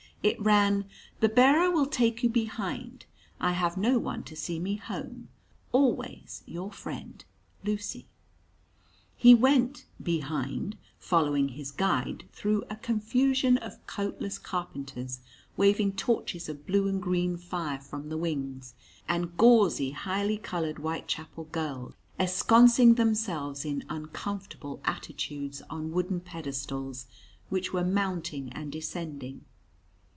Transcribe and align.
It 0.23 0.39
ran, 0.39 0.85
"The 1.19 1.29
bearer 1.29 1.71
will 1.71 1.87
take 1.87 2.21
you 2.21 2.29
behind. 2.29 3.07
I 3.39 3.53
have 3.53 3.75
no 3.75 3.97
one 3.97 4.21
to 4.25 4.35
see 4.35 4.59
me 4.59 4.75
home. 4.75 5.29
Always 5.71 6.43
your 6.45 6.71
friend 6.71 7.25
Lucy." 7.63 8.05
He 9.17 9.33
went 9.33 9.87
"behind," 10.01 10.77
following 10.99 11.47
his 11.49 11.71
guide 11.71 12.25
through 12.33 12.65
a 12.69 12.75
confusion 12.75 13.57
of 13.57 13.83
coatless 13.87 14.37
carpenters 14.37 15.21
waving 15.57 15.93
torches 15.93 16.47
of 16.47 16.67
blue 16.67 16.87
and 16.87 17.01
green 17.01 17.35
fire 17.35 17.79
from 17.79 18.09
the 18.09 18.17
wings, 18.17 18.75
and 19.09 19.35
gauzy, 19.37 19.89
highly 19.89 20.37
coloured 20.37 20.77
Whitechapel 20.77 21.45
girls 21.45 21.95
ensconcing 22.19 22.93
themselves 22.93 23.65
in 23.65 23.83
uncomfortable 23.89 24.81
attitudes 24.85 25.63
on 25.67 25.91
wooden 25.91 26.19
pedestals, 26.19 27.07
which 27.49 27.73
were 27.73 27.83
mounting 27.83 28.53
and 28.53 28.71
descending. 28.71 29.45